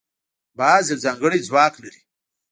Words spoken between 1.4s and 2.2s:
ځواک لري